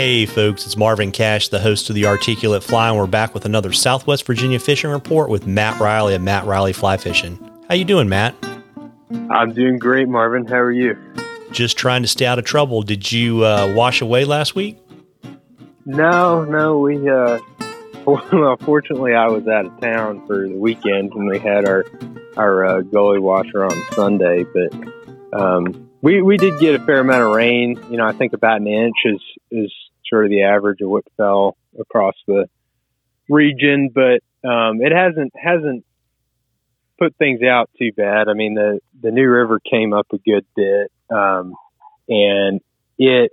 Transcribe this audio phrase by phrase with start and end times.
[0.00, 3.44] Hey, folks, it's Marvin Cash, the host of the Articulate Fly, and we're back with
[3.44, 7.38] another Southwest Virginia fishing report with Matt Reilly of Matt Reilly Fly Fishing.
[7.68, 8.34] How you doing, Matt?
[9.28, 10.46] I'm doing great, Marvin.
[10.46, 10.96] How are you?
[11.52, 12.80] Just trying to stay out of trouble.
[12.80, 14.78] Did you uh, wash away last week?
[15.84, 16.78] No, no.
[16.78, 17.38] We uh,
[18.06, 21.84] well, fortunately, I was out of town for the weekend, and we had our
[22.38, 24.44] our uh, gully washer on Sunday.
[24.44, 27.78] But um, we we did get a fair amount of rain.
[27.90, 29.70] You know, I think about an inch is is
[30.10, 32.46] sort of the average of what fell across the
[33.28, 35.84] region, but um, it hasn't hasn't
[36.98, 38.28] put things out too bad.
[38.28, 41.54] I mean, the the New River came up a good bit, um,
[42.08, 42.60] and
[42.98, 43.30] it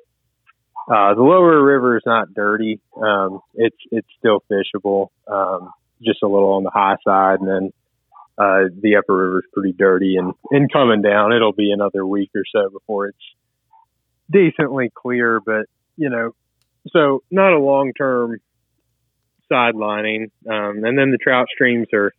[0.89, 2.79] uh, the lower river is not dirty.
[2.95, 7.73] Um, it's it's still fishable, um, just a little on the high side, and then
[8.37, 10.15] uh, the upper river is pretty dirty.
[10.15, 13.17] And and coming down, it'll be another week or so before it's
[14.31, 15.41] decently clear.
[15.41, 15.65] But
[15.97, 16.31] you know,
[16.91, 18.39] so not a long term
[19.51, 20.31] sidelining.
[20.49, 22.11] Um, and then the trout streams are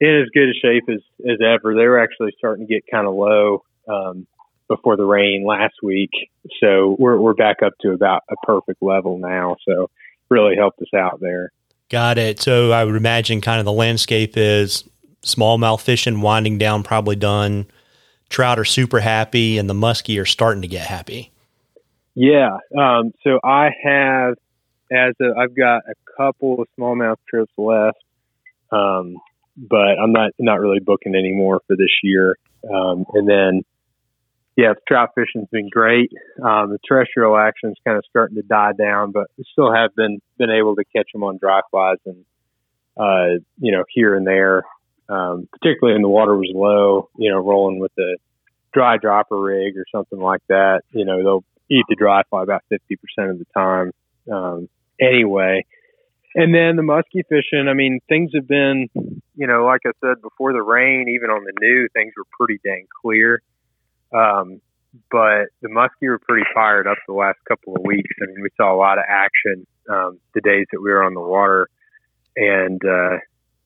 [0.00, 1.74] in as good a shape as as ever.
[1.74, 3.64] They were actually starting to get kind of low.
[3.88, 4.26] Um,
[4.68, 6.10] before the rain last week.
[6.60, 9.56] So we're we're back up to about a perfect level now.
[9.66, 9.90] So
[10.28, 11.52] really helped us out there.
[11.88, 12.40] Got it.
[12.40, 14.84] So I would imagine kind of the landscape is
[15.22, 17.66] smallmouth fishing winding down, probably done.
[18.28, 21.30] Trout are super happy, and the muskie are starting to get happy.
[22.16, 22.56] Yeah.
[22.76, 24.34] Um, so I have,
[24.90, 27.98] as a, I've got a couple of smallmouth trips left,
[28.72, 29.16] um,
[29.56, 32.36] but I'm not not really booking any more for this year.
[32.64, 33.62] Um, and then
[34.56, 36.10] yeah, the trout fishing's been great.
[36.42, 40.18] Um, the terrestrial action's kind of starting to die down, but we still have been
[40.38, 42.24] been able to catch them on dry flies and
[42.96, 44.64] uh, you know here and there,
[45.10, 47.10] um, particularly when the water was low.
[47.18, 48.16] You know, rolling with the
[48.72, 50.80] dry dropper rig or something like that.
[50.92, 53.92] You know, they'll eat the dry fly about fifty percent of the time.
[54.30, 54.68] Um,
[55.00, 55.64] anyway,
[56.34, 57.66] and then the muskie fishing.
[57.68, 61.44] I mean, things have been, you know, like I said before the rain, even on
[61.44, 63.40] the new, things were pretty dang clear.
[64.14, 64.60] Um,
[65.10, 68.10] but the muskie were pretty fired up the last couple of weeks.
[68.22, 71.14] I mean, we saw a lot of action um, the days that we were on
[71.14, 71.68] the water,
[72.36, 73.16] and uh,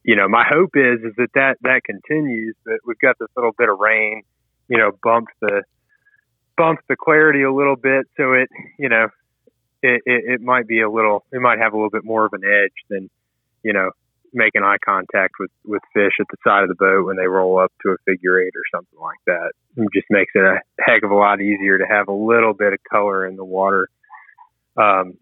[0.05, 2.55] you know, my hope is is that that that continues.
[2.67, 4.23] That we've got this little bit of rain,
[4.69, 5.63] you know, bumps the
[6.61, 9.09] bumps the clarity a little bit, so it you know,
[9.83, 12.35] it, it, it might be a little, it might have a little bit more of
[12.35, 13.09] an edge than
[13.63, 13.91] you know
[14.35, 17.59] making eye contact with with fish at the side of the boat when they roll
[17.59, 19.53] up to a figure eight or something like that.
[19.79, 22.75] It just makes it a heck of a lot easier to have a little bit
[22.75, 23.89] of color in the water.
[24.77, 25.15] Um,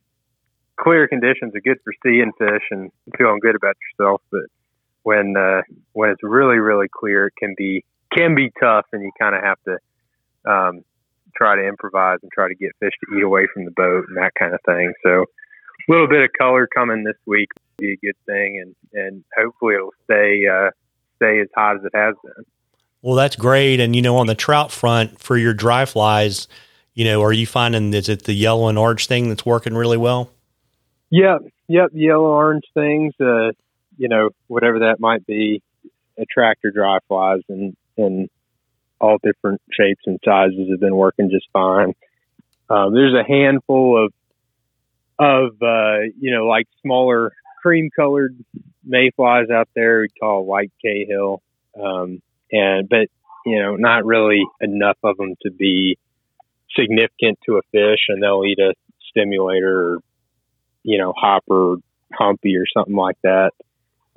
[0.76, 4.43] clear conditions are good for seeing fish and feeling good about yourself, but
[5.05, 5.62] when uh,
[5.93, 9.44] when it's really really clear, it can be can be tough, and you kind of
[9.44, 9.78] have to
[10.50, 10.84] um,
[11.38, 14.16] try to improvise and try to get fish to eat away from the boat and
[14.16, 14.93] that kind of thing.
[15.03, 15.22] So
[15.88, 19.25] a little bit of color coming this week would be a good thing, and and
[19.37, 20.71] hopefully it'll stay uh,
[21.16, 22.44] stay as hot as it has been.
[23.03, 23.81] Well, that's great.
[23.81, 26.49] And you know, on the trout front for your dry flies,
[26.94, 29.97] you know, are you finding is it the yellow and orange thing that's working really
[29.97, 30.31] well?
[31.10, 33.15] Yep, yep, yellow orange things.
[33.20, 33.53] Uh,
[33.97, 35.62] you know, whatever that might be,
[36.19, 38.28] attractor dry flies and and
[39.00, 41.94] all different shapes and sizes have been working just fine.
[42.70, 44.12] Um, there's a handful of
[45.19, 47.32] of uh, you know like smaller
[47.62, 48.37] cream colored
[48.84, 51.42] mayflies out there we call white cahill.
[51.81, 53.08] Um, and but
[53.47, 55.98] you know not really enough of them to be
[56.78, 58.75] significant to a fish and they'll eat a
[59.10, 59.98] stimulator or
[60.82, 61.76] you know hopper
[62.12, 63.53] humpy or something like that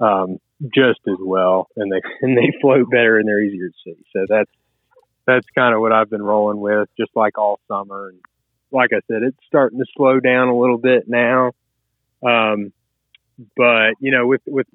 [0.01, 0.37] um,
[0.73, 1.67] just as well.
[1.75, 4.05] And they and they float better and they're easier to see.
[4.13, 4.51] So that's
[5.25, 8.19] that's kind of what I've been rolling with just like all summer and
[8.71, 11.51] like I said, it's starting to slow down a little bit now.
[12.25, 12.71] Um,
[13.55, 14.67] but you know, with with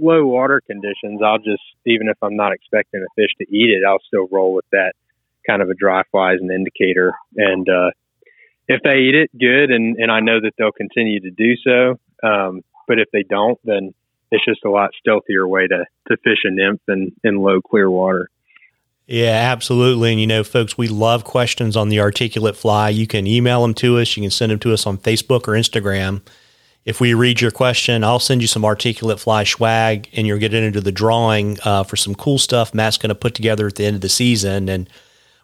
[0.00, 3.82] low water conditions, I'll just even if I'm not expecting a fish to eat it,
[3.86, 4.92] I'll still roll with that
[5.46, 7.12] kind of a dry fly as an indicator.
[7.36, 7.90] And uh,
[8.68, 11.98] if they eat it, good, and and I know that they'll continue to do so.
[12.26, 13.94] Um, but if they don't, then
[14.30, 17.90] it's just a lot stealthier way to to fish a nymph in in low clear
[17.90, 18.28] water.
[19.06, 20.12] Yeah, absolutely.
[20.12, 22.88] And you know, folks, we love questions on the articulate fly.
[22.88, 24.16] You can email them to us.
[24.16, 26.22] You can send them to us on Facebook or Instagram.
[26.84, 30.52] If we read your question, I'll send you some articulate fly swag and you'll get
[30.52, 33.84] into the drawing uh, for some cool stuff Matt's going to put together at the
[33.84, 34.68] end of the season.
[34.68, 34.88] And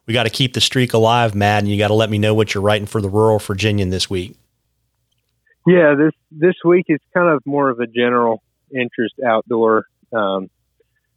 [0.06, 2.34] we got to keep the streak alive, Matt, and you got to let me know
[2.34, 4.36] what you're writing for the rural Virginian this week.
[5.66, 8.42] Yeah, this this week is kind of more of a general
[8.74, 10.48] interest outdoor um,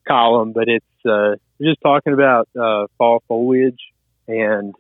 [0.07, 3.80] column, but it's uh, just talking about uh, fall foliage,
[4.27, 4.74] and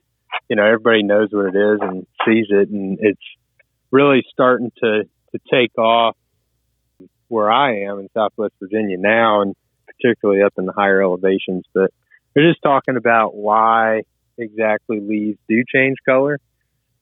[0.49, 3.21] you know everybody knows what it is and sees it, and it's
[3.91, 6.15] really starting to to take off
[7.27, 9.55] where I am in Southwest Virginia now, and
[9.87, 11.63] particularly up in the higher elevations.
[11.73, 11.91] But
[12.35, 14.03] we're just talking about why
[14.37, 16.39] exactly leaves do change color,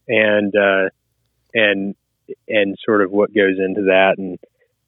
[0.07, 0.89] and uh,
[1.53, 1.95] and
[2.47, 4.37] and sort of what goes into that, and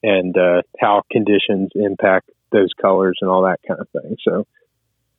[0.02, 4.16] and uh, how conditions impact those colors and all that kind of thing.
[4.26, 4.46] So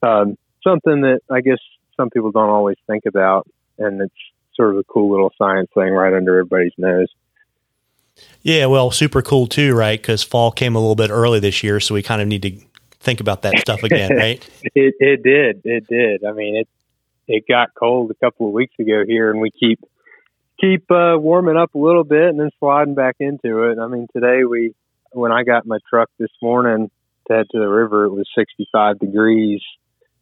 [0.06, 1.58] um, something that I guess
[1.96, 3.48] some people don't always think about,
[3.78, 4.14] and it's
[4.54, 7.08] sort of a cool little science thing right under everybody's nose.
[8.42, 10.00] Yeah, well, super cool too, right?
[10.00, 12.52] Because fall came a little bit early this year, so we kind of need to
[13.00, 14.48] think about that stuff again, right?
[14.62, 16.24] it it did, it did.
[16.24, 16.68] I mean, it
[17.26, 19.80] it got cold a couple of weeks ago here, and we keep
[20.60, 23.78] keep uh, warming up a little bit and then sliding back into it.
[23.78, 24.74] I mean, today we
[25.12, 26.90] when I got my truck this morning
[27.28, 29.60] to head to the river, it was 65 degrees,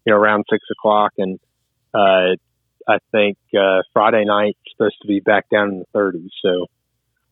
[0.04, 1.38] you know, around six o'clock, and
[1.94, 2.36] uh,
[2.88, 6.30] I think uh, Friday night supposed to be back down in the 30s.
[6.42, 6.66] So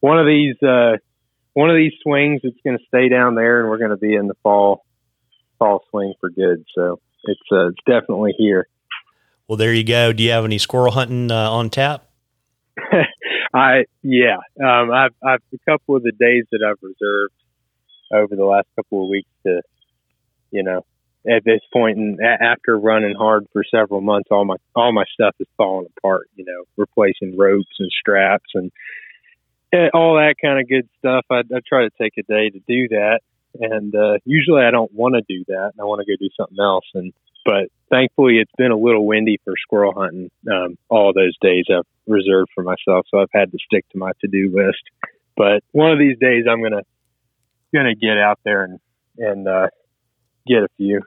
[0.01, 0.97] one of these uh,
[1.53, 4.15] one of these swings, it's going to stay down there, and we're going to be
[4.15, 4.85] in the fall
[5.59, 6.65] fall swing for good.
[6.75, 8.67] So it's uh, it's definitely here.
[9.49, 10.13] Well, there you go.
[10.13, 12.07] Do you have any squirrel hunting uh, on tap?
[13.55, 17.35] I yeah, um, I've I've a couple of the days that I've reserved
[18.13, 19.63] over the last couple of weeks to,
[20.51, 20.85] you know,
[21.29, 25.35] at this point and after running hard for several months, all my all my stuff
[25.39, 26.29] is falling apart.
[26.35, 28.73] You know, replacing ropes and straps and,
[29.73, 31.27] and all that kind of good stuff.
[31.31, 33.21] I, I try to take a day to do that,
[33.59, 35.73] and uh, usually I don't want to do that.
[35.73, 36.87] and I want to go do something else.
[36.95, 37.13] And
[37.45, 41.87] but thankfully, it's been a little windy for squirrel hunting um, all those days I've
[42.07, 43.07] reserved for myself.
[43.11, 44.83] So I've had to stick to my to do list.
[45.37, 46.83] But one of these days, I'm gonna
[47.75, 48.81] gonna get out there and
[49.19, 49.69] and uh,
[50.47, 51.03] get a few.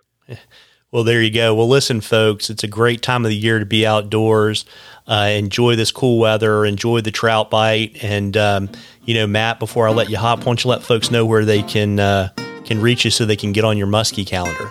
[0.94, 1.56] Well, there you go.
[1.56, 4.64] Well, listen, folks, it's a great time of the year to be outdoors.
[5.08, 6.66] Uh, enjoy this cool weather.
[6.66, 8.04] Enjoy the trout bite.
[8.04, 8.70] And um,
[9.04, 11.46] you know, Matt, before I let you hop, why don't you let folks know where
[11.46, 12.30] they can uh,
[12.64, 14.70] can reach you so they can get on your muskie calendar?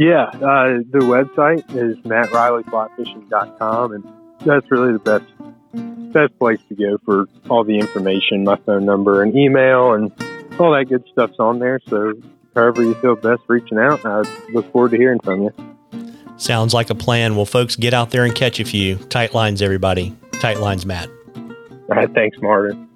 [0.00, 4.04] Yeah, uh, the website is mattreillyflyfishing.com, and
[4.44, 8.42] that's really the best best place to go for all the information.
[8.42, 10.10] My phone number and email and
[10.58, 11.80] all that good stuff's on there.
[11.88, 12.14] So
[12.54, 14.22] however you feel best reaching out, I
[14.52, 15.52] look forward to hearing from you.
[16.36, 17.36] Sounds like a plan.
[17.36, 18.96] Well, folks, get out there and catch a few.
[18.96, 20.16] Tight lines, everybody.
[20.32, 21.08] Tight lines, Matt.
[21.36, 22.12] All right.
[22.12, 22.88] Thanks, Martin.